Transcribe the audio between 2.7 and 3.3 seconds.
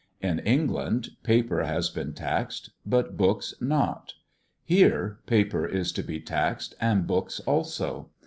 but